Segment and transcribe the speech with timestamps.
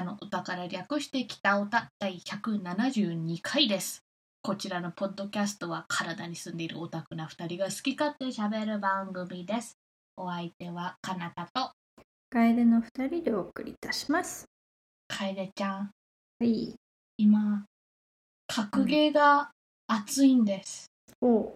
[0.00, 4.02] 北の歌から略して北歌第172回です。
[4.40, 9.76] こちらのポッドキャストは体に住んでいるオタクな2人が好き勝手喋る番組です。
[10.16, 11.72] お相手はかなたと
[12.30, 14.46] 楓の二人でお送りいたします。
[15.08, 15.76] 楓ちゃん。
[15.76, 15.90] は
[16.46, 16.74] い。
[17.18, 17.66] 今、
[18.46, 19.50] 格ゲーが
[19.86, 20.86] 熱いんです。
[21.20, 21.52] お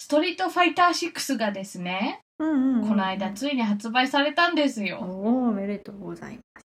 [0.00, 4.98] ストリートファイター6がですね、うんうんうん、この間ついに発売されたんですおよ。
[4.98, 6.69] おおめでとうございます。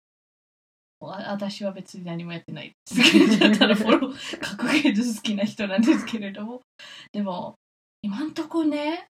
[1.00, 6.62] わ私は別に何もやってないですけど、 ただフォロー、格ゲー好きな人なんですけれども。
[7.12, 7.54] でも、
[8.02, 9.06] 今んとこね、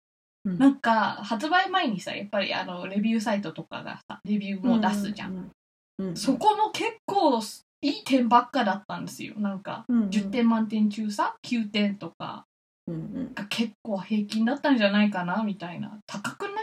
[0.45, 5.31] うんなんか発売前にさ、やっぱりあのレビューサイトとかがさ、レビューも出すじゃん。
[5.31, 5.37] うん
[5.99, 6.15] うんうん。
[6.15, 7.41] そこも結構
[7.81, 9.33] いい点ばっかだったんですよ。
[9.39, 12.45] なんか、うんうん10点満点中さ、9点とか
[12.87, 15.99] うんが結構平均だったんじゃないかな、みたいな。
[16.05, 16.53] 高くない？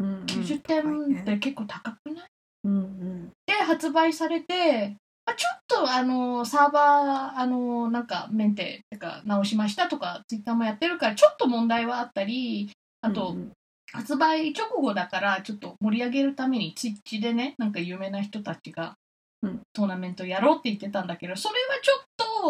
[0.00, 0.24] うんうん。
[0.24, 2.28] ?90 点って結構高くない？
[2.64, 3.30] うんうん。
[3.46, 13.52] で発売されて、あちょっとあのサーバーあのなんかメンテてか直しましたとかツイッターもやってるからちょっと問題はあったりあと、うんうん。
[13.92, 18.94] 発売直後だからちょっと盛り上げるためにツイッチでねなんか有名な人たちが
[19.42, 19.60] うん。
[19.72, 22.04] トーナメントやろうって言ってたんだけどそれはちょっ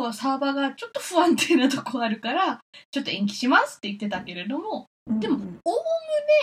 [0.06, 2.60] とサーバーがちょっと不安定なとこあるから
[2.90, 5.58] ちょっと延期しますって言ってたけれどもでもうん。
[5.64, 5.74] おお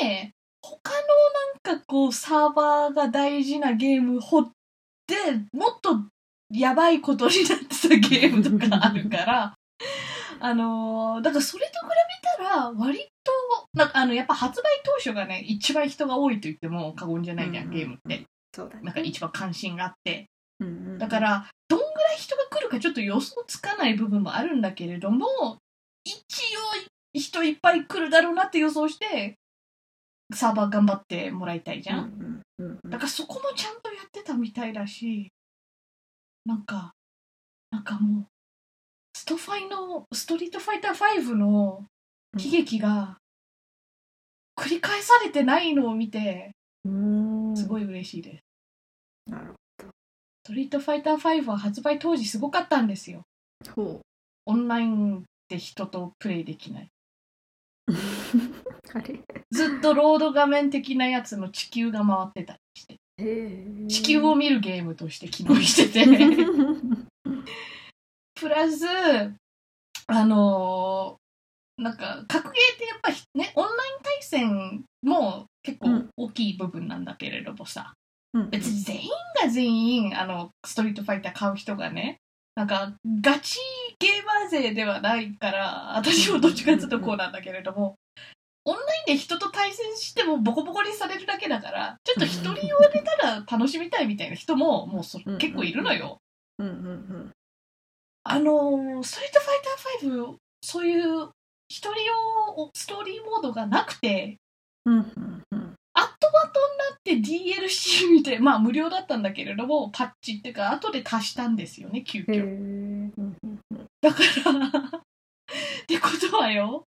[0.01, 4.51] むね他のなんかこうサーバーが大事なゲーム掘っ
[5.07, 5.15] て
[5.53, 5.99] もっと
[6.51, 9.55] やばいことになってたゲームとかあるから
[10.41, 11.85] あのーだからそれと比
[12.39, 13.31] べたら割と
[13.73, 18.25] なんかあのやっぱ発売当初がね一番人が多いと言っても過言じゃないじゃん、うんゲームって。
[18.55, 18.81] そうだね。
[18.83, 20.29] なんか一番関心があって。
[20.59, 20.97] うんうん。
[20.97, 25.57] だからどんぐらい人が来るかちょっと予想つかない部分もあるんだけれども
[26.03, 26.59] 一応
[27.13, 29.35] 人いっぱい来るだろうなって予想して
[30.33, 35.31] サーバー頑張ってもらいたいじゃん、うんうんうんだからそこもちゃんとやってたみたいだし
[36.45, 36.91] なんか
[37.71, 38.25] なんかもう
[39.15, 41.85] ストファイのストリートファイター5の
[42.37, 43.17] 悲劇が
[44.57, 46.51] 繰り返されてないのを見て
[46.85, 47.55] うん。
[47.55, 48.37] すごい嬉しいで
[49.27, 49.53] す、なる
[50.45, 53.21] ストリートファイター5は発売当時すごかったんですよ。
[53.75, 53.89] ほど。
[53.89, 54.01] ほ
[54.47, 56.89] オンラインで人とプレイできない。
[57.89, 57.93] う。
[58.93, 59.19] あれ
[59.51, 62.97] ずっとロード画面的なやつの地球が回ってたりして、
[63.87, 66.05] 地球を見るゲームとして機能してて、
[68.35, 68.85] プラス、
[70.07, 71.19] あのー
[71.79, 77.93] なんか、格ゲーってやっぱりね、オンライン対戦も結構大きい部分なんだけれどもさ、
[78.33, 78.49] うん。
[78.49, 79.09] 別に全員
[79.41, 82.17] が全員、あの、ストリートファイター買う人がね、
[82.55, 83.57] なんか、ガチ
[83.99, 87.95] ゲーマー勢ではないから、私もどっちかっていうとこうなんだけれども、
[88.65, 96.17] オンラインで人と対戦してもボコボコにされるだけだから、ちょっと一人用でただ楽しみたいみたいな人も、もうそうん結構いるのよ。
[96.59, 97.31] うんうん
[98.23, 99.49] あのーストリートファ
[99.99, 101.29] イター5、そういう
[101.69, 104.37] 一人用ストーリーモードがなくて、
[104.85, 105.75] うんうんうん。
[105.93, 112.25] 後々になって DLC 見て、まあ無料だったんだけれども、パッチっていうか、後で足したんですよね、急へ遽。
[112.27, 112.43] ー。
[112.43, 113.48] うんうんうん
[114.01, 115.01] だから、っ
[115.87, 116.87] てことはよ、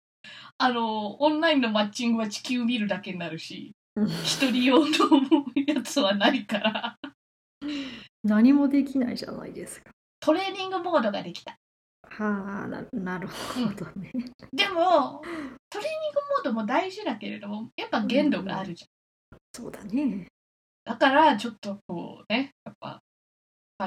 [0.57, 4.87] あの、オンラインのマッチングは地球見るだけになるし、うん一人用の
[5.67, 6.97] やつはないから、
[8.23, 9.91] 何もできないじゃないですか。
[10.19, 11.57] トレーニングモードができた。
[12.03, 14.11] はあななるほどね。
[14.53, 15.21] でも、
[15.69, 19.37] トレーニングモードも大事だけれども、やっぱ限度があるじゃん。
[19.53, 20.27] そうだね。
[20.85, 22.99] だから、ちょっとこうね、やっぱ、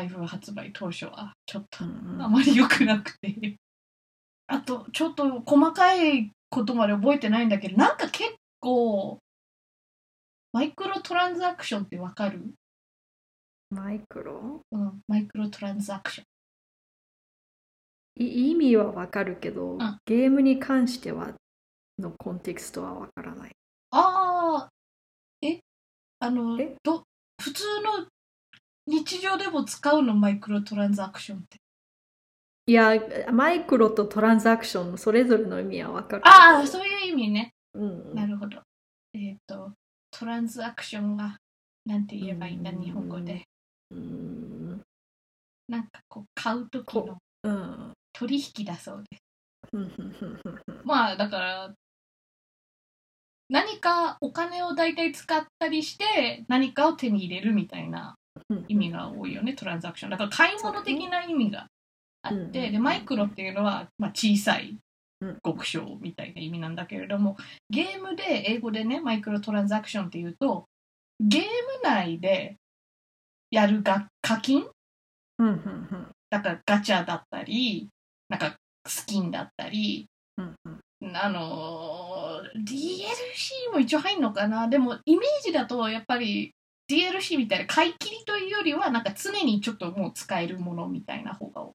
[0.04, 1.86] 5発売当初は、ちょっとあ
[2.28, 3.56] まり良くなくて。
[4.46, 9.18] あと、ちょっと細かいことまで覚えてないんだけど、なんか結構、
[10.52, 12.40] マイクロトランザクションってわかる？
[13.70, 14.60] マイクロ？
[14.70, 16.26] うん、マイクロトランザクション。
[18.24, 21.34] い意味はわかるけど、んゲームに関しては
[21.98, 23.52] のコンテクストはわからない。
[23.90, 24.68] ああ、
[25.42, 25.60] え？
[26.20, 27.02] あのえ、ど、
[27.42, 28.06] 普通の
[28.86, 30.14] 日常でも使うの？
[30.14, 31.58] マイクロトランザクションって。
[32.68, 32.94] いや、
[33.32, 36.22] マイクロとトランザクションのそれぞれの意味はわかる。
[36.26, 37.54] ああ、そういう意味ね。
[37.74, 38.60] うんなるほど。
[39.14, 39.72] えっ、と、
[40.10, 41.38] トランザクションは、
[41.84, 43.44] なんて言えばいいんだ、うん日本語で。
[43.90, 44.82] うん。
[45.68, 47.92] なんかこう、買う時のうん。
[48.12, 49.22] 取引だそうです。
[49.72, 49.92] うん
[50.84, 51.74] まあ、だから、
[53.48, 58.25] 何かお金を大体使ったりして、何かを手に入れるみたいなうん
[58.68, 60.10] 意味が多いよね、トランザクション。
[60.10, 61.66] だから買い物的な意味が
[62.22, 62.70] あって、ね。
[62.70, 64.78] で、マイクロっていうのは、まあ、小さい
[65.20, 65.38] うん。
[65.44, 67.36] 極小みたいな意味なんだけれども、
[67.70, 70.66] ゲームで、英語でね、マイクロトランザクションっていうと、
[71.20, 71.46] ゲーム
[71.82, 72.56] 内で
[73.50, 74.68] やるが課金
[75.38, 77.88] うんうんだからガチャだったり、
[78.28, 78.56] なんか
[78.86, 80.06] スキンだったり、
[80.36, 80.54] うん
[81.00, 81.16] うん。
[81.16, 84.68] あのー DLC も一応入んのかな。
[84.68, 86.54] でもイメージだとやっぱり
[86.88, 91.66] DLC みたいな買い切りというよりはなんか常にちょっともう使えるものみたいな方が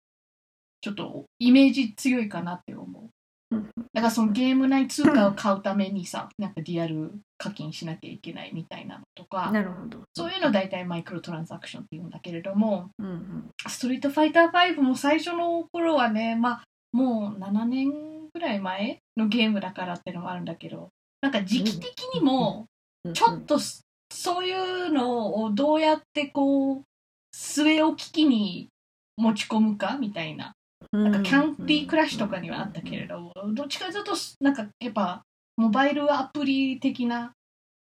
[0.81, 3.09] ちょっとイメージ強いかなって思う。
[3.51, 3.69] うん。
[3.93, 9.99] だからそのゲーム内通貨を買うためにさ、なんかリアル課金しなきゃいけないみたいなのとか、なるほど。
[10.15, 13.49] そういうの大体マイクロトランザクションって言うんだけれども、うんうん。
[13.67, 17.91] ストリートファイター5も最初の頃はね、まあ、もう7年
[18.33, 20.89] ぐらい前のゲームだからっていうのもあるんだけど、
[21.21, 22.65] なんか時期的にも、
[23.03, 23.13] うん。
[23.13, 23.59] ちょっと
[24.11, 26.83] そそういうのをどうやってこう、
[27.35, 28.69] 据え置き機に
[29.17, 30.53] 持ち込むかみたいな。
[30.91, 35.21] なんかキャンディークラッシュとかにはあったけれど、どっちかというと、なんかやっぱ、
[35.57, 37.33] モバイルアプリ的な、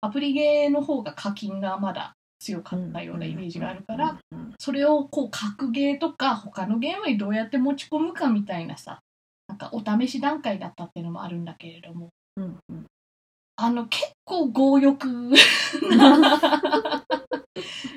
[0.01, 4.55] アプリゲーの方が課金がまだ強かったようなイメージがあるから、うん。
[4.59, 9.01] それをこう格ゲーとか他のゲームにどうやって持ち込むかみたいなさ
[9.49, 12.09] なんかお試し段階だったっていうのもあるんだけれども。
[12.37, 12.87] うんうん
[13.57, 15.09] あの結構強欲。
[15.97, 16.19] な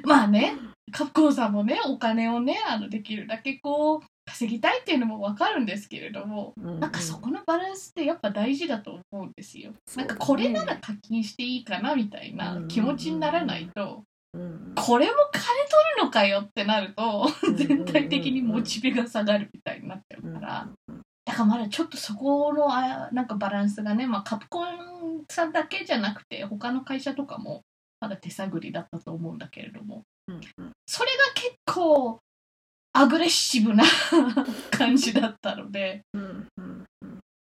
[0.04, 0.56] まあね
[0.92, 9.74] カプコンさんもねお金をねあのできるだけこう稼ぎたいっていうのもわかるんですけれどもうんなんかそこのバランスってやっぱ大事だと思うんですよ。
[9.86, 10.08] そうだね。
[10.08, 14.04] なんかこれなら課金していいかなみたいな気持ちにならないと
[14.34, 15.48] うんこれも金取
[15.98, 20.70] るのかよってなると全体的にモチベが下がるみたいになっちゃうから
[21.26, 27.62] だからまだちょっとそこのあなんかバランスがね、まあ、カプコンさんだけじゃなくて他の会社とかも
[28.00, 30.04] まだ手探りだったと思うんだけれども。
[30.28, 30.72] うんうん。
[30.88, 32.20] それが結構
[32.94, 33.84] アグレッシブな
[34.72, 36.86] 感じだったのでうんうん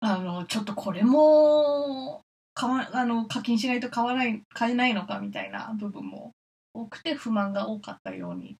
[0.00, 2.22] あのちょっとこれも
[2.54, 6.32] 買わあの課金しないと買わない買えないのかみたいな部分も
[6.74, 8.56] 多くて不満が多かったように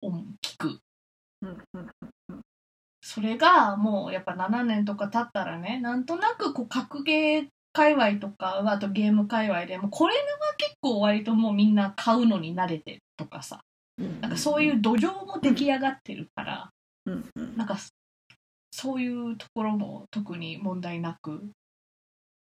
[0.00, 0.80] 思う聞く。
[1.42, 1.90] うんうん
[3.10, 10.20] それがもうやっぱ7年とか経ったらねなんとなくこう格ゲー界隈とかあとゲーム界隈でもこれは
[10.56, 13.62] 結構割ともうみんな買うのに慣れてるとかさ
[13.98, 14.20] うん。
[14.20, 16.70] なんかそういう土壌も出来上がってるから
[17.04, 17.56] うんうん。
[17.56, 17.78] なんか
[18.70, 21.50] そういうところも特に問題なく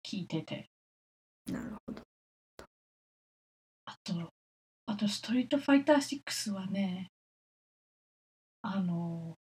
[0.06, 0.66] 聞いてて。
[1.50, 2.02] なるほど。
[3.86, 4.14] あと
[4.88, 7.08] あとストリートファイター6はね
[8.62, 9.36] あの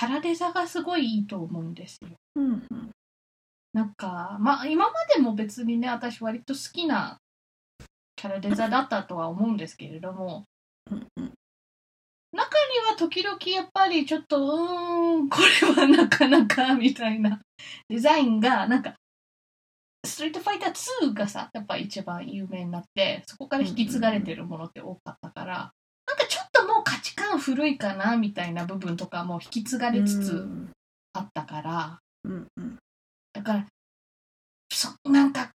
[0.00, 2.08] キャラデザがすごいいいと思うんですよ。
[2.36, 2.90] うんうん。
[3.74, 7.18] なんか、まあ今までも別にね、私割と好きな
[8.16, 10.44] キャラデザだったとは思うんですけれども、
[10.90, 11.32] うんうん。
[12.32, 17.42] 中には時々やっぱりちょっと、うーん、これはなかなかみたいな。
[17.90, 18.94] デザインが、なんか、
[20.06, 20.72] ストリートファイター
[21.10, 25.72] 2がさ、やっぱ一番有名になって、そこから引き継がれてるものって多かったから、
[26.06, 26.39] なんかちょっともう
[27.00, 30.46] 価値観古いかなみたいな部分とかも引き継がれつつ
[31.14, 32.78] あったから、うんうん
[33.32, 33.66] だから、
[34.72, 35.50] そ、なんか、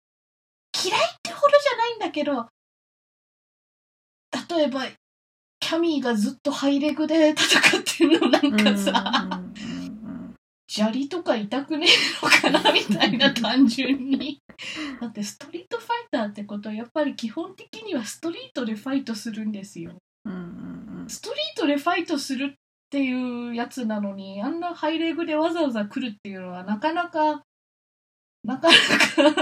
[0.83, 2.47] 嫌いってほどじゃないんだけど、
[4.49, 4.81] 例えば、
[5.61, 9.41] キャミーがずっとハイレグで戦ってるのなんかさ、
[10.67, 14.41] 砂利とか痛くねえのかなみたいな単純に。
[14.99, 19.93] だってストリートファイターってことはやっぱり基本的にはストリートでファイトするんですよ。
[20.25, 22.53] うんうんストリートでファイトするっ
[22.89, 27.43] ていうやつなのにあんなハイレグでわざわざ来るっていうのはなかなか
[28.43, 29.33] なかな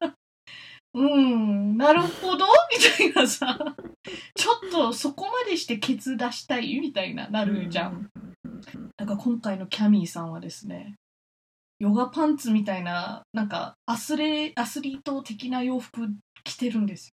[0.00, 0.16] か。
[0.94, 2.46] うんなるほど？
[3.04, 3.58] みたいなさ。
[4.34, 6.78] ちょっとそこまでしてケツ出したい？
[6.80, 8.10] みたいななうんるじゃん。
[8.14, 8.32] うん
[8.96, 10.94] だから今回のキャミーさんはですね
[11.78, 16.08] ヨガパンツみたいななんかアスレアスリート的な洋服
[16.44, 17.10] 着てるんです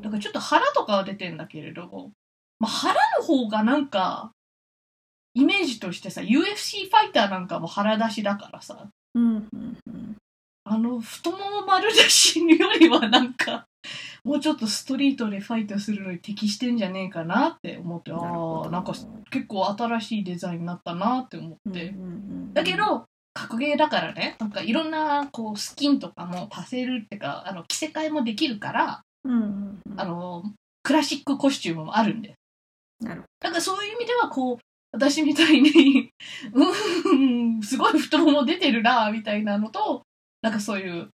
[0.00, 1.86] だからちょっと腹とかは出てんだけれど。
[1.86, 2.12] も、
[2.58, 4.32] まあ、腹の方がなんか、
[5.34, 10.16] イメージとしてさ、UFC ファイターなんかも腹出しだからさ、うんうんうん。
[10.64, 13.66] あの太もも丸出しよりはなんか、
[14.24, 18.16] もうちょっとストリートでファイトするのに適してんじゃねえかなって思って、あ
[18.66, 18.92] あ、なんか
[19.30, 21.88] 結構新しいデザインになったなって思って。
[21.88, 22.08] うんうんう
[22.50, 22.54] ん。
[22.54, 30.44] だけど、格ゲーだからね、なんかいろんなこうスキンとかも足せるってか、あの着せ替えもできるから、うんうんうんあの、
[30.82, 32.34] クラシックコスチュームもあるんで。
[33.00, 34.58] なるほだからそういう意味では、こう、
[34.92, 36.10] 私みたいに、
[36.52, 40.02] うん、すごい太もも出てるな、みたいなのと、
[40.42, 41.08] なんかそういう、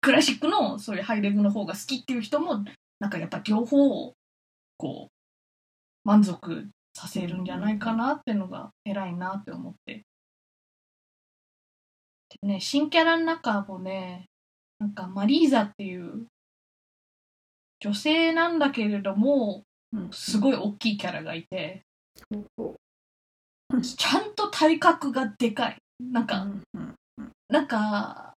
[0.00, 2.64] クラシックのそういうハイレグの方が好きっていう人も、
[3.00, 4.14] なんかやっぱ両方を、
[4.76, 10.04] こう、満足させるんじゃないかなっていうのが偉いなって思って。
[12.40, 14.26] でね、新キャラの中もね、
[14.78, 16.26] なんかマリーザっていう
[17.80, 20.10] 女性なんだけれども、うん。
[20.12, 21.82] すごい大きいキャラがいて、
[23.82, 25.76] ちゃんと体格がでかい。
[26.00, 26.46] なんうか、
[27.48, 28.32] なんか、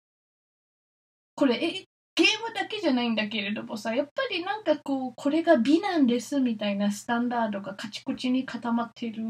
[1.36, 1.84] これ、え、
[2.16, 9.24] ゲームだけじゃないんだけれどもさ、やっぱりなんかこう、これが美なんですみたいなスタンダードがカチコチに固まってる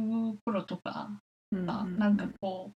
[0.44, 1.10] 頃とか、
[1.50, 2.74] なんかこう、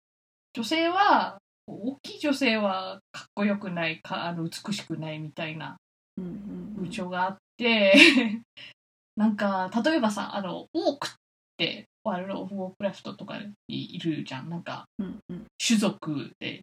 [0.54, 5.78] 女性は、大きい女性はかっこよくないか、あの美しくないみたいな
[6.16, 7.94] 風潮があって、
[9.16, 11.12] なんか、例えばさ、あの、オークっ
[11.58, 14.50] て、ワールド・オブ・ウォークラフトとかにいるじゃん。
[14.50, 15.46] なんか、うんうん。
[15.58, 16.62] 種族で、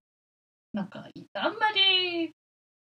[0.73, 2.33] なんか、あんまり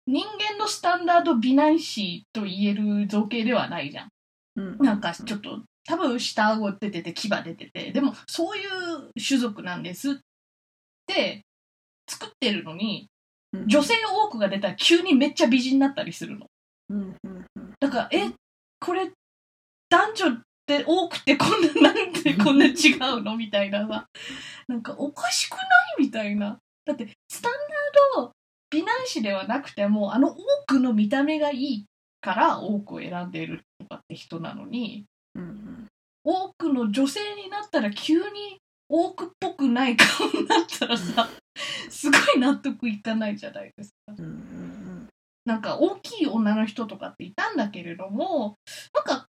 [0.06, 4.08] 人間のスタンダード美男子と言える造形ではないじゃん。
[4.56, 4.78] うん。
[4.78, 10.16] なんかちょっと、多分下顎出てて牙出てて、でもそういう種族なんですっ
[11.06, 11.46] て
[12.08, 13.08] 作ってるのに、
[13.52, 16.46] うん女性多くが出たら急にめっちゃ美人になったりするの。
[16.90, 17.46] うんうん
[17.80, 18.30] だから、え、
[18.80, 19.10] これ、
[19.88, 23.36] 男女って多くてこんな、なんでこんな違うの？
[23.36, 24.06] みたいなさ。
[24.68, 25.58] なんかおかしくな
[25.98, 26.02] い？
[26.04, 26.58] みたいな。
[26.84, 27.52] だって、スタン
[28.16, 28.32] ダード
[28.70, 30.36] 美男子ではなくても、あの多
[30.66, 31.86] くの見た目がいい
[32.20, 35.86] から多くを選んでいるとかって人なのに、うんうん
[36.28, 38.58] 多くの女性になったら急に
[38.88, 41.28] 多くっぽくない顔になったらさ、
[41.90, 44.14] すごい納得いかないじゃないですか。
[45.44, 48.56] なんか大きい女の人とかっていたんだけれども、
[48.92, 49.28] なんか、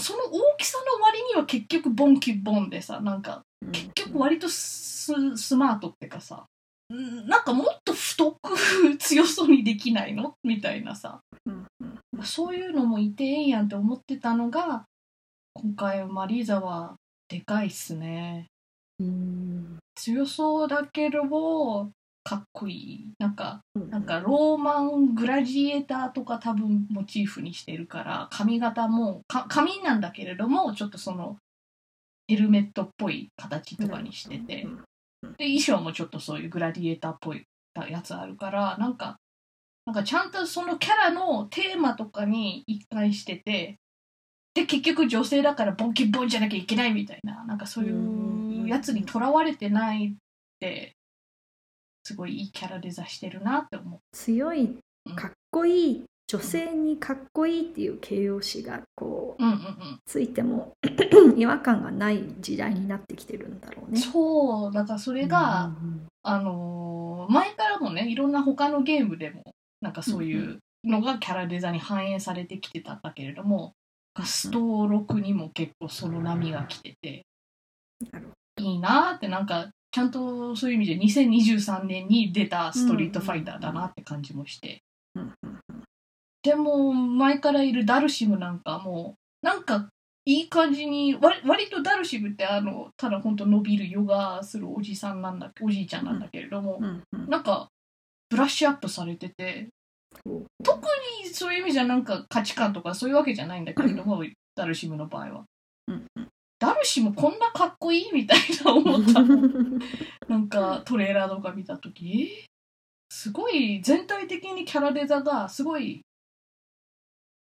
[0.00, 6.46] その大きさの割には結局ボンキボンでさ、なんかうん結局割とススマートってかさ、
[6.92, 8.56] んなんかもっと太く
[8.98, 11.20] 強そうにできないのみたいなさ、
[12.24, 14.84] そういうのもいてええやんって思ってたのが、
[15.54, 16.94] 今回マリーザは
[17.28, 18.51] でかいっすね。
[19.02, 21.90] うん強そうだけども、
[22.24, 23.12] かっこいい。
[23.18, 23.90] なんか、うん。
[23.90, 31.36] なんかローマングラジエーターとか多分モチーフにしてるから髪型もか髪なんだけれどもちょっとその
[32.28, 34.62] ヘルメットっぽい形とかにしてて。
[34.64, 34.84] うん
[35.38, 37.44] で衣装もちょっとそういうグラディエーターっぽい
[37.88, 39.16] やつあるからなんか
[39.86, 43.76] なんかちゃんとそのキャラのテーマとかに一貫してて
[44.54, 47.94] で結局女性だからボンキボンじゃなきゃいけないみたいななんかそういう
[48.72, 50.14] やつにとらわれてないっ
[50.58, 50.94] て
[52.04, 54.00] すごいいいキャラデザしてるなって思う。
[54.12, 54.78] 強い
[55.14, 59.98] かっこいい女性にかっこいいっていう形容詞がこううんうんうん。
[60.06, 60.72] ついても
[61.36, 64.00] 違和感がない時代になってきてるんだろうね。
[64.00, 69.42] そうだからそれが、うんあのー前からもねいろんな他のゲームでも
[69.80, 73.74] なんかそういうのがキャラデザに反映されてきてたんだけれども、
[74.24, 77.22] スト6にも結構その波が来てて。
[78.10, 78.30] なる
[78.62, 84.82] いいなーってなんかちゃんとそういう意味で2023年に出たストリートファイターだなって感じもして、
[85.14, 85.58] うんうん
[86.42, 89.88] でも前からいるダルシムなんかもなんか
[90.24, 97.28] いい感じに割割とダルシムってあのただ本当伸びるヨガするおじさんなんだおじいちゃんなんだけれども、うんうん。
[97.28, 97.68] なんか
[98.28, 99.68] ブラッシュアップされてて
[100.64, 100.80] 特
[101.24, 105.44] にそういう意味じゃなんか価値観とかそういうわけじゃないんだけれども、ダルシムの場合は。
[105.88, 106.06] うん
[106.62, 109.36] ダルシムこんなかっこいいみたいな思ったの。
[110.28, 112.44] なんかトレーラーとか見た時。
[112.44, 112.52] えー
[113.14, 116.00] すごい全体的にキャラデザがすごい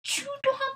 [0.01, 0.29] 中途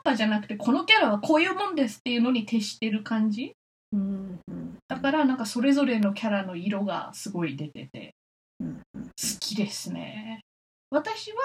[0.04, 3.54] 半端じゃなくてこのキャラはこういうもんですっていうのに徹してる感じ。
[3.94, 4.78] うんうん。
[4.90, 8.16] だからなんかそれぞれのキャラの色がすごい出てて。
[8.60, 8.68] 好
[9.40, 10.42] きですね。
[10.90, 11.38] 私は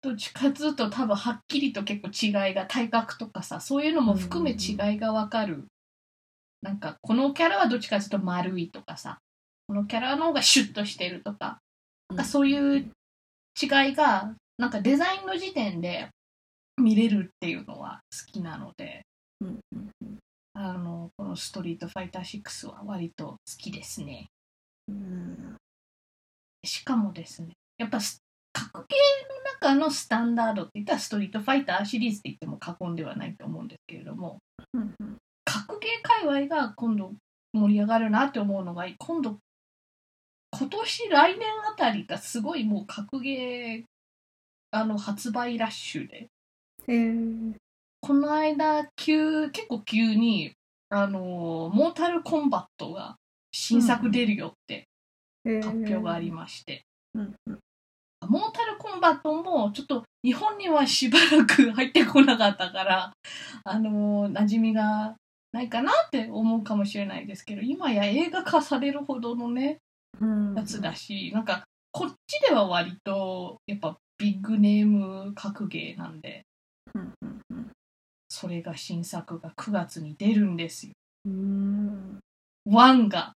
[0.00, 5.66] どっちかずっと多分はっきりと結構違いが体格とかさそういうのも含め違いがわかる、
[6.62, 9.18] なんかこのキャラはどっちかずっと丸いとかさ
[9.68, 11.58] このキャラの方がシュッとしてるとか
[12.08, 12.90] なんかそういう
[13.60, 16.08] 違いがなんかデザインの時点で
[16.76, 19.02] 見れるっていうのは好きなので
[19.40, 20.18] うんうん
[20.54, 24.30] あのこの「ストリートファイター6」は割と好きですね。
[24.88, 25.56] うん。
[26.64, 28.22] しかもですねやっぱス
[28.52, 34.38] 格ゲーの中のスタンダードって言ったらストリートファイターシリーズって言っても過言ではないと思うんですけれども
[34.72, 35.16] うんうん
[35.46, 37.12] 格ゲー界隈が今度
[37.54, 39.38] 盛り上がるなって思うのが今度
[40.50, 43.84] 今年来年あたりがすごいもう格ゲー
[44.72, 46.28] あの発売ラッシュで。
[46.88, 47.54] へー
[48.00, 50.52] この間急結構急に
[50.90, 53.16] あのモータルコンバットが
[53.50, 54.86] 新作出るよって
[55.44, 56.84] 発表がありまして、
[57.14, 57.58] うんうん。
[58.28, 63.12] モータルコンバットもちょっと日本にはしばらく入ってこなかったから、
[63.64, 65.16] あのー馴染みが
[65.56, 69.78] ないかなって思うかもしれないですけど、今や映画化されるほどのね、
[70.20, 76.44] うんやつだし、なんかこっちでは割とやっぱビッグネーム格ゲーなんで、
[76.94, 77.70] うんうんうん
[78.28, 80.92] それが新作が9月に出るんですよ。
[81.24, 82.18] うーん。
[82.66, 83.32] 1が。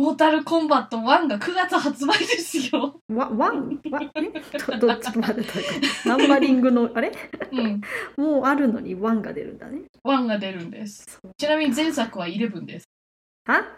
[0.00, 2.98] モータルコンバット1が9月発売ですよ。
[3.10, 4.30] わ、ワンわ、え？
[4.80, 5.50] ど、ど、ちょっと待って、
[6.06, 7.12] ナンバリングの、あれ？
[7.52, 7.82] うん。
[8.16, 9.82] もうあるのにワンが出るんだね。
[10.02, 11.20] 1が出るんです。
[11.36, 12.88] ちなみに前作は11です。
[13.44, 13.62] は？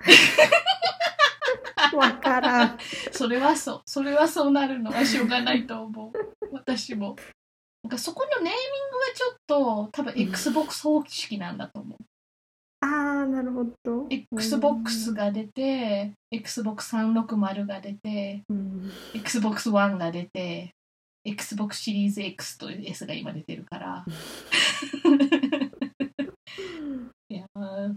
[1.97, 2.79] わからん。
[3.11, 3.83] それはそう。
[3.85, 6.13] それはそうなるのはしょうがないと思う。
[6.53, 7.17] 私も。
[7.83, 11.99] なんかそこのネーミングがちょっと多分 XBOX 方式なんだと思う。
[12.83, 14.09] あー、なるほど。
[14.11, 18.91] XBOX が出て、XBOX360 が出て、うん。
[19.15, 20.71] Xbox One が出て、
[21.25, 24.05] Xbox シリーズ X と S が今出てるから。
[27.31, 27.95] いやー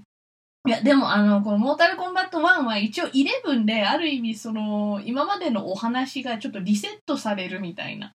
[0.68, 8.14] いや、でもあの、このモータルコンバット1は一応11で、ある意味その、今までのお話がちょっとリセットされるみたいな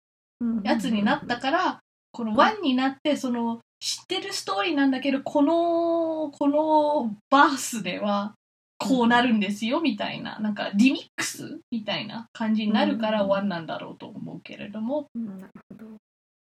[0.64, 1.80] やつになったから、
[2.12, 8.34] この1になって、その、知ってるストーリーなんだけど、この、このバースでは、
[8.80, 13.32] こうなるんですよ、みたいな、なんかリミックスみたいな感じになるからうん。
[13.32, 15.98] 1なんだろうと思うけれども、うんなるほど。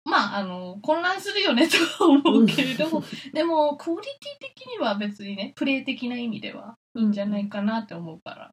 [0.04, 8.52] まあ、あの、混乱するよねとは思うけれども、でも、クオリティ的には別にね、プレイ的な意味ではいいんじゃないかなって思うから、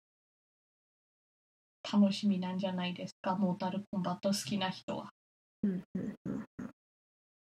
[1.91, 5.09] 楽しみなんじゃないですか、モータルコンバット好きな人は。
[5.63, 6.45] うんうんうん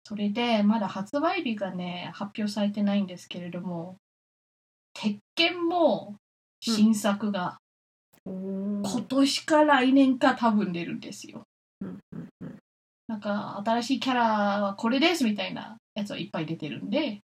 [0.04, 3.96] それで、まだ発売日がね、発表されてないんですけれども、
[4.94, 6.16] 鉄拳も
[6.60, 7.58] 新作が
[8.24, 11.42] 今年か来年か多分出るんですよ。
[11.80, 12.58] うんうんうん
[13.08, 14.22] なんか、新しいキャラ
[14.62, 17.20] はこれですみたいなやつはいっぱい出てるんで、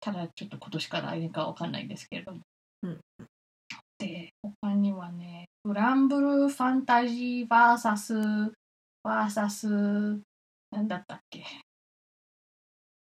[0.00, 2.40] ただちょっと今年か来年かわかんないんですけれども。
[2.82, 3.00] うん
[3.98, 8.52] で、他にはね、グランブルーファンタジー VS、
[9.04, 10.20] VS、
[10.72, 11.44] なんだったっけ？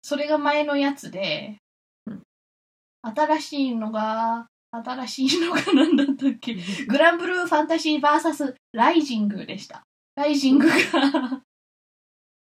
[0.09, 1.57] それが前のやつで、
[2.07, 2.23] うん
[3.03, 6.55] 新しいのが、新しいのが何だったっけ？
[6.87, 9.83] グランブルーファンタジー VS ライジングでした。
[10.15, 10.73] ライジングが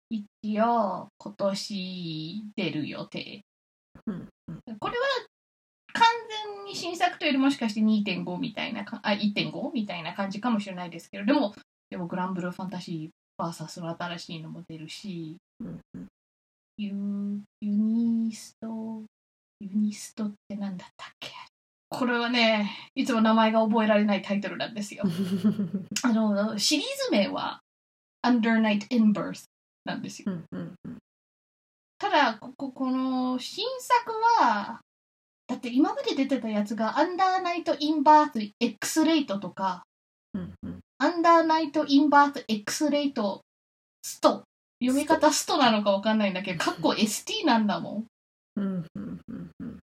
[0.09, 0.24] 一
[0.62, 3.42] 応今年出る予定。
[4.07, 4.28] うん
[4.81, 5.04] これは
[5.92, 6.07] 完
[6.57, 11.54] 全に新作というよりもしかして2.5みたいなか、あ、1.5みたいな感じかもしれないですけど、でも、
[11.90, 16.07] でもグランブルーファンタジー VS の新しいのも出るし、うんうん
[16.78, 19.02] ユユニスト、
[19.60, 21.30] ユニストって何だったっけ？
[21.90, 25.02] これはね、いつも名前が覚えられないタイトルなんですよ。
[26.04, 27.60] あの、シリーズ名は
[28.24, 29.44] Under Night in Birth
[29.84, 30.32] なんですよ。
[31.98, 34.80] ただ、ここ、この新作は、
[35.48, 39.82] だって今まで出てたやつが Under Night in Birth X レイトとか、
[40.34, 43.40] うんうん Under Night in Birth X レイト
[44.04, 44.44] スト。
[44.80, 48.06] 読み方ストなのかわかんないんだけど、カッコ ST なんだもん。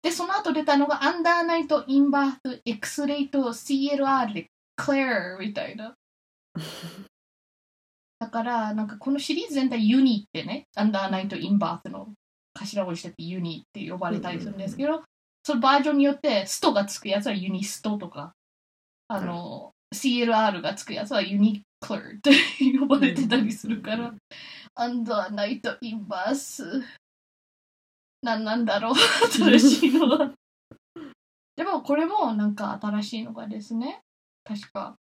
[0.02, 5.94] で、その後出たのが、 Under Night In-Birth Exe:Late CLR で、クレアみたいな。
[8.18, 12.12] だから、なんかこのシリーズ全体ユニってね、 Under Night In-Birth の
[12.54, 15.02] 頭文字でユニって呼ばれたりするんですけど、
[15.44, 18.34] そのバージョンによって、ストがつくやつはユニストとか、
[19.08, 22.32] あの、CLR がつくやつはユニクレアって
[22.78, 24.14] 呼ばれてたりするから、
[24.80, 26.82] アンダーナイト・インバース。
[28.22, 28.94] なんなんだろう
[29.30, 30.32] 新しいのは。
[31.54, 34.00] でもこれもなんか新しいのがですね、
[34.42, 34.96] 確か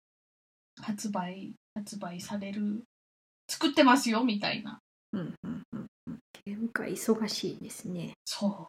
[0.80, 2.84] 発売、発売される、
[3.50, 4.80] 作ってますよみたいな。
[5.12, 8.14] うんうんうんうんゲーム界忙しいですね。
[8.24, 8.66] そう。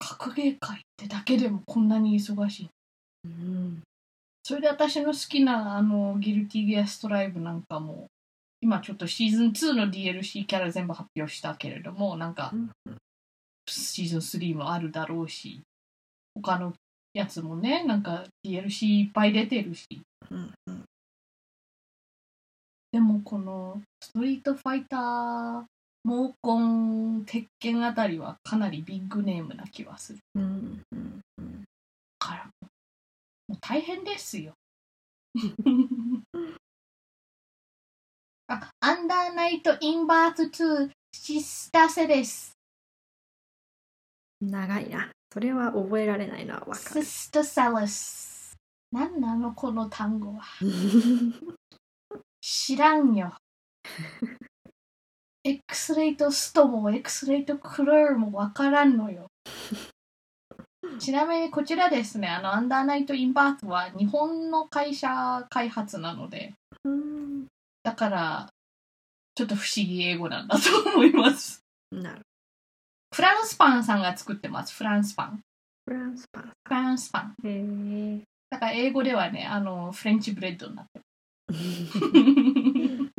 [0.00, 2.70] 格ゲー界ってだけでもこんなに忙しい。
[3.24, 3.82] うん
[4.42, 8.08] それで私の好きなあのギルティギアストライブなんかも、
[8.60, 12.70] 今ちょっとシーズン2の DLC キャラ全部発表したけれども、なんかうん。
[13.66, 15.62] シーズン3もあるだろうし、
[16.34, 16.72] 他の
[17.14, 19.86] やつもね、なんか DLC いっぱい出てるし、
[20.30, 20.84] うんうん。
[22.92, 25.64] でもこのストリートファイター、
[26.04, 30.18] モーコン、鉄拳あたりはかなりビッグネームな気はする。
[30.34, 31.64] うんうんうん。
[32.18, 32.50] から、
[33.48, 34.54] もう大変ですよ。
[38.52, 42.58] あ、アンダーナイト・インバース2シスタセです。
[44.40, 45.08] 長いな。
[45.32, 47.04] それは覚えられないのはわかシる。
[47.04, 48.56] スタセレス。
[48.90, 50.42] 何なのこの単語は。
[52.42, 53.36] 知らんよ。
[55.44, 59.28] X レイトストも X レイトクレーもわからんのよ。
[60.98, 67.46] ちなみにこちらですね、あの、アンダーナイト・インバースは日本の会社開発なので、うん
[67.82, 68.52] だから、
[69.34, 71.62] ちょっと不思議英語なんだと思います。
[71.90, 72.22] なる
[73.14, 74.74] フランスパンさんが作ってます。
[74.74, 75.40] フランスパン。
[75.84, 76.52] フランスパン。
[76.64, 77.34] フランスパン。
[77.44, 78.22] へえ。
[78.50, 81.04] だから英語ではね、あの、フレンチブレッドになってる。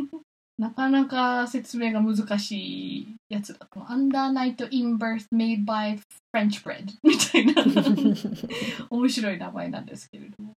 [0.58, 2.52] なかなか説明が難し
[3.00, 3.92] いやつだと。
[3.92, 6.00] アンダーナイトインバース made by
[6.34, 7.64] French bread みたいな
[8.90, 10.54] 面白い名前なんですけれども。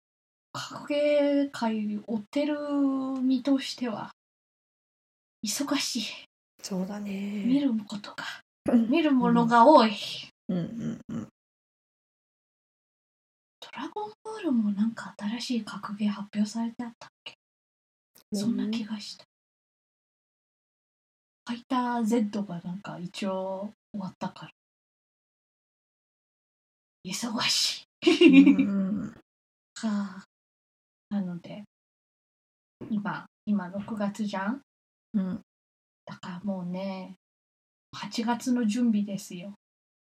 [0.56, 2.56] 格ゲー界追ってる
[3.20, 4.12] 身としては
[5.44, 6.04] 忙しい。
[6.62, 7.42] そうだね。
[7.44, 8.24] 見ることが、
[8.72, 9.92] うん見るものが多い。
[10.48, 11.28] うんうんうん。
[13.60, 17.34] ドラゴンボールもなんか新しい格ゲー発表されてあったっけ？
[18.32, 19.24] そんな気がした。
[21.46, 24.52] ファイター Z がなんか一応終わったから。
[27.04, 28.62] 忙しい。
[28.62, 29.14] うん
[29.76, 30.23] はあ、
[31.10, 31.64] なので、
[32.90, 34.60] 今、今6月じゃん？
[35.14, 35.40] うん。
[36.06, 37.14] だからもうね、
[37.96, 39.54] 8月の準備ですよ。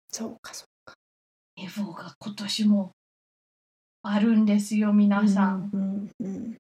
[0.10, 0.94] そうかそうか。
[1.58, 2.92] エヴォが今年も
[4.04, 5.70] あるんですよ、皆さん。
[5.74, 6.58] うんうん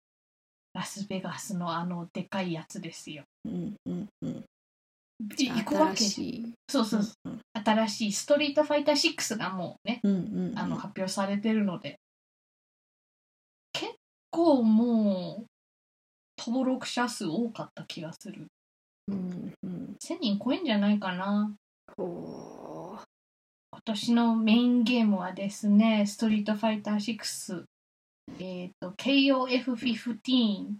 [0.73, 3.23] ラスベガスのあのでかいやつですよ。
[3.45, 4.45] うんうんうん。
[5.37, 6.53] い行くわけ新しい。
[6.67, 10.59] そうそうそううん新しいストリートファイター6がもうね、うんうんうん。
[10.59, 11.99] あの発表されてるので、結
[14.35, 15.45] 構もう
[16.37, 18.47] 登録者数多かった気がする。
[19.07, 19.95] うんうん。
[20.03, 21.53] 1000人超えんじゃないかな。
[21.95, 22.97] ほ
[23.71, 27.63] 今年のメインゲームはですね、ストリートファイター6、
[28.39, 30.73] えっ、と、KOF15、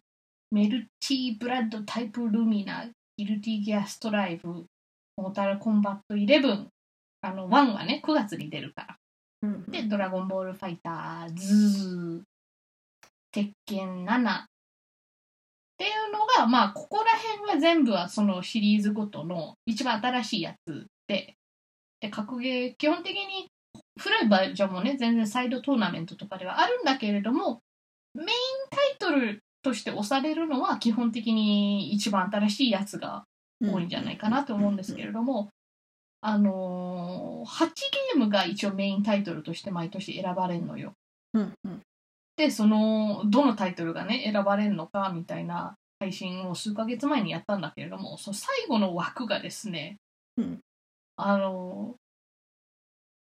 [0.52, 4.66] メルティブラッドタイプルミナ、ギルティギアストライブ、
[5.18, 6.68] モータルコンバット11、
[7.22, 8.98] あの、1はね、9月に出るから。
[9.44, 9.48] う。
[9.48, 12.24] うんで、ドラゴンボールファイターズ、
[13.36, 14.46] 鉄拳7っ
[15.78, 21.36] ていうのが、まあ、ここら辺は全部はそのシリーズごとの一番新しいやつで、
[22.00, 23.50] で、格ゲー、基本的に
[24.00, 27.60] 古いバージョンもね、全然サイドトーナメントとかではあるんだけれども、
[28.14, 28.28] メイン
[28.70, 33.26] タイトルとして押されるのは基本的に一番新しいやつが
[33.62, 35.50] 多いんじゃないかなと思うんですけれども、
[36.22, 40.94] あのー8ゲームが一応メインタイトルとして毎年選ばれるのよ。
[41.34, 41.82] うんうん。
[42.38, 49.98] で、その、どのタイトルがね、選ばれるのかみたいな配信を数ヶ月前にやったんだけれども、その最後の枠がですね、
[50.38, 50.60] うん。
[51.18, 52.06] あのー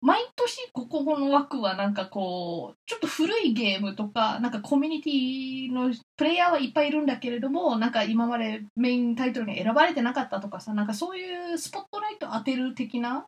[0.04, 13.26] 毎年ここの枠はなんかこう、ちょっと古いゲームとか、なんかコミュニティのプレイヤーはいっぱいいるんだけれども、なんか今までメインタイトルに選ばれてなかったとかさ、なんかそういうスポットライト当てる的な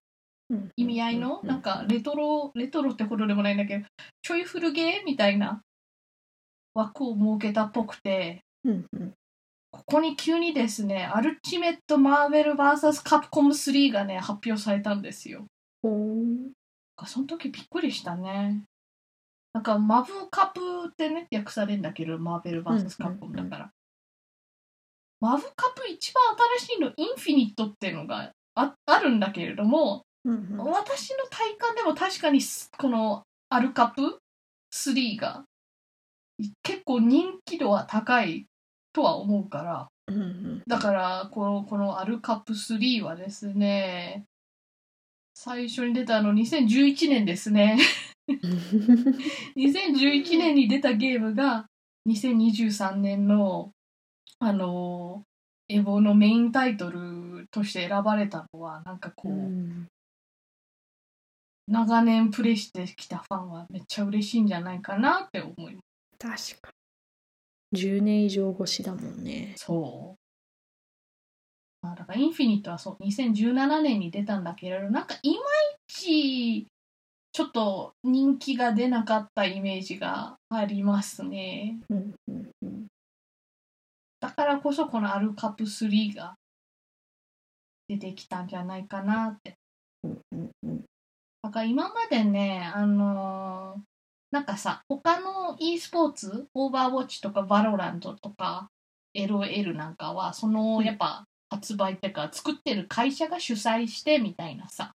[0.50, 0.70] うん。
[0.74, 3.86] 意味合いの、なんかレトロ、レトロってほどでもないんだけど、
[4.22, 5.62] ちょい古ゲーみたいな
[6.74, 9.14] 枠を設けたっぽくて、うんうん。
[9.70, 15.46] ここに急にですね、アルティメット・マーベル VS カプコム3がね、発表されたんですよ。
[17.06, 18.62] その時びっくりしたね。
[19.52, 23.70] なんか、マブカプってね、訳されるんだけど、マーベル VS カプコムだから。
[25.20, 26.22] マブカプ一番
[26.58, 30.56] 新しいの、インフィニットっていうのがああるんだけれども、うんうん。
[30.58, 34.18] 私の体感でも確かにすこのアルカプ
[34.72, 35.44] 3が
[36.62, 38.46] 結構人気度は高い
[38.92, 40.62] とは思うからうんうん。
[40.66, 44.24] だからこのこのアルカプ3はですね
[45.34, 47.78] 最初に出たの2011年ですね
[49.56, 51.66] 2011年に出たゲームが
[52.08, 53.70] 2023年の
[54.38, 55.22] あの
[55.68, 59.86] エボのメインタイトルとして選ばれたのはなんかこう、うん
[61.66, 65.93] 長年プレイしてきたファンはめっちゃ嬉しいんじゃないかなって思います。
[66.18, 66.70] 確か
[67.72, 67.78] に。
[67.78, 69.54] 10年以上越しだもんね。
[69.56, 70.24] そう。
[71.82, 75.40] まあ、だからインフィニットはそう、2017年に出たんだけれど、なんかいまい
[75.86, 76.66] ち
[77.34, 81.80] ちょっと人気が出なかったイメージがありますね。
[81.90, 82.86] うんうんうん。
[84.20, 86.36] だからこそこのアルカプ3が
[87.88, 89.56] 出てきたんじゃないかなって。
[90.04, 90.84] うんうんうん。
[91.42, 93.93] だから今までね、あのー
[94.34, 98.68] なんかさ、他の e スポーツ、 Overwatch とか VALORANT とか
[99.14, 104.90] LOL なんかは、そのやっぱ発売っていうか作ってる会社が主催してみたいなさ、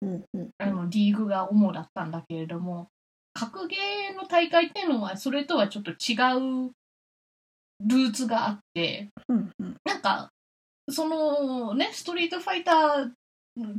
[0.00, 0.50] うんうん。
[0.56, 2.88] あのリーグが主だったんだけれども、
[3.34, 6.72] 格ゲーの大会っていうのはそれとはちょっと違う
[7.86, 9.76] ルーツがあって、うんうん。
[9.84, 10.30] なんか、
[10.88, 13.10] そのね、ストリートファイター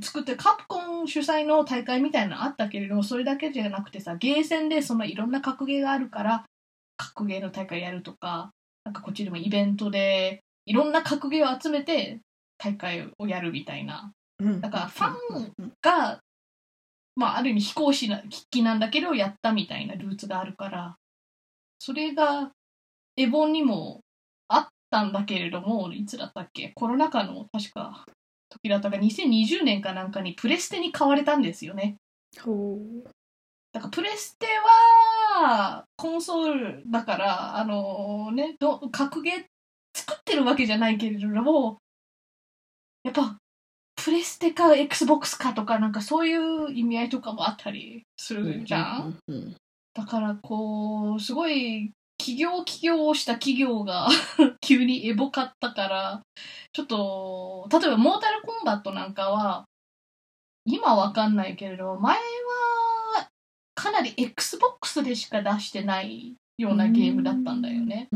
[0.02, 6.46] 作ってカプコン主催の大会みたいなのあったけれども、それだけじゃなくてさ、ゲーセンでそのいろんな格ゲーがあるから、
[6.98, 8.52] 格ゲーの大会やるとか、
[8.84, 12.20] なんかこっちでもイベントでいろんな格ゲーを集めて
[12.58, 14.12] 大会をやるみたいな。
[14.40, 14.62] うん。
[14.62, 16.20] だからファンうんが、
[17.16, 20.96] まあ、ある意味非公式な筆記なんだけどやったみたいなルーツがあるから
[21.80, 22.52] それが
[23.18, 24.00] エボンにも
[24.48, 26.72] あったんだけれどもいつだったっけ？
[26.76, 28.06] コロナ禍の確か
[28.50, 31.98] 時だったか2020年かなんかにプレステに買われたんですよね。
[32.42, 33.10] ほう。
[33.72, 34.48] だからプレステ
[35.34, 39.44] はコンソールだからあのねど格ゲー
[39.94, 41.78] 作ってるわけじゃないけれども
[43.04, 43.38] やっぱ
[43.96, 49.20] プレステか XBOX かとかなんかそういう意味合いとかもあったりするじゃん。
[49.94, 51.92] だからこうすごい
[52.30, 54.08] 企業企業をした企業が
[54.62, 56.22] 急にエボかったから
[56.74, 59.66] ちょっと例えばモータルコンバットなんかは
[60.66, 63.30] 今わかんないけれど前は
[63.74, 68.10] かなり XBOX でしか出してないようなゲームだったんだよね。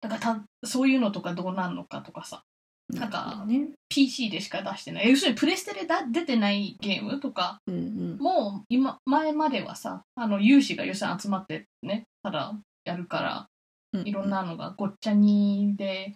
[0.00, 2.42] だからたそういうのとかどうなんのかとかさ
[2.90, 3.68] なんかね。
[3.88, 5.10] PC でしか出してない。
[5.10, 8.18] 要するにプレステでだ出てないゲームとかうんうん。
[8.18, 13.46] もう今前まではさあの有志が予算集まってねただやるから
[13.92, 16.14] うんいろんなのがごっちゃにで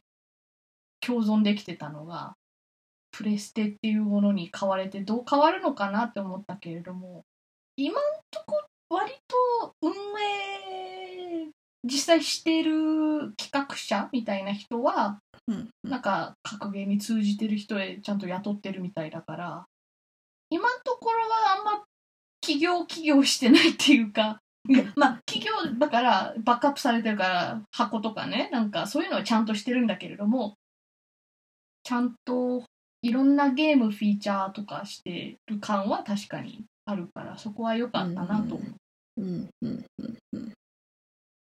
[1.00, 2.34] 共存できてたのが
[3.10, 7.22] プレステっていうものに変われてどう変わるのかなって思ったけれども
[7.76, 9.12] 今んとこ割
[9.62, 11.50] と運営
[11.84, 19.64] 実際してる企画者みたいな人はうんなんか格ゲーに通じてる人へちゃんと雇ってるみたいだから
[20.50, 21.84] 今のところはあんま
[22.40, 24.40] 企業企業してないっていうか
[24.96, 30.54] まあ企業だからバックアップされてるから箱とかねなんかそういうのはちゃんとしてるんだけれども
[31.82, 32.64] ちゃんと
[33.02, 39.20] いろんなゲームフィーチャーとかしてる感は確かにあるからそこは良かったなと思う。
[39.20, 40.52] うんうんうんうん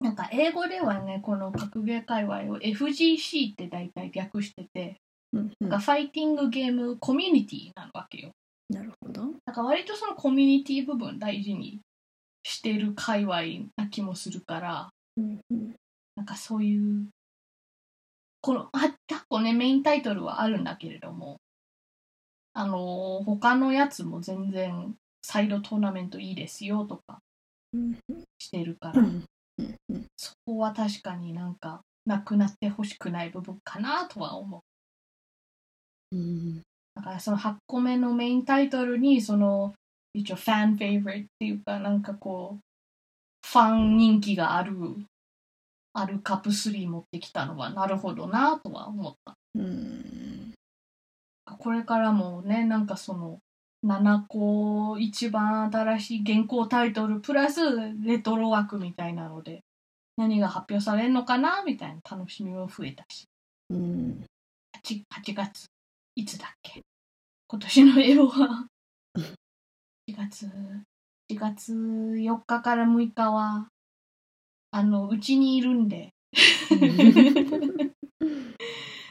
[0.00, 4.96] なんか英語ではねこの格ゲー界隈を FGC って大体略してて
[5.32, 5.68] うんうん。
[5.68, 8.30] なんかファイティングゲームコミュニティなわけよ。
[8.70, 9.22] なるほど。
[9.22, 11.80] なんか割とそのコミュニティ部分大事に
[12.42, 15.74] してる界隈な気もするから、うんうん。
[16.16, 17.08] なんかそういう、
[18.40, 21.36] この、あ、結構ね、メインタイトルはあるんだけれども、
[22.54, 27.20] あのー他のやつも全然サイドトーナメントいいですよとか
[27.72, 27.98] うん。
[28.38, 29.24] してるから、うん
[29.58, 30.06] うんうん。
[30.16, 34.58] そこは確かになんかなくなってほしくない部分かなとは思
[36.12, 36.16] う。
[36.16, 36.62] うん。
[36.94, 39.74] だからその8個目のメインタイトルにその
[40.14, 44.74] 一応ファンフェイブリットっていうかなんかこうファン人気がある
[45.92, 49.34] あるカップ3持ってきたのはなるほどなとは思った。
[49.54, 50.54] うん。
[51.58, 53.38] これからもねなんかその
[53.84, 57.60] 7個一番新しい現行タイトルプラス
[58.02, 59.62] レトロ枠みたいなので
[60.16, 63.24] 何が発表されるのかなみたいな楽しみも増えたし。
[63.70, 64.24] うん、
[64.84, 65.66] 8, 8月
[66.16, 66.82] いつだっけ？
[67.46, 68.66] 今年のエロは。
[69.16, 70.46] 4月
[71.30, 73.68] 4月4日から6日は
[74.70, 76.10] あのうちにいるんで。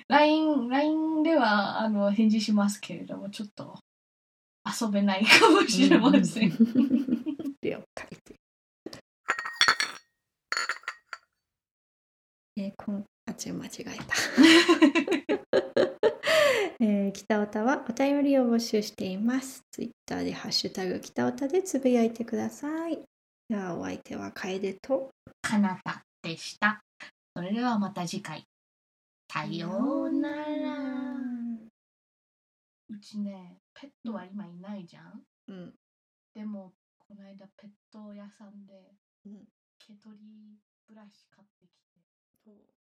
[0.10, 3.78] LINE ではあの返事しますけれどもちょっと
[4.82, 6.52] 遊べないかもしれません。
[7.62, 8.48] 了解です。
[12.58, 13.94] えー、こんあち間違えた。
[16.80, 19.62] えー、北オタはお便りを募集しています。
[19.72, 23.00] ツイッターでハッシュタグ北オタでつぶやいてください。
[23.50, 25.10] ではお相手は楓と
[25.42, 26.82] かなたでした。
[27.36, 28.44] それではまた次回。
[29.32, 31.18] さようなら。
[32.90, 35.74] うちね、ペットは今いないじゃん、うん、
[36.34, 38.74] でもこの間ペット屋さんで、
[39.24, 41.72] 毛取りブラシ買ってき
[42.44, 42.77] て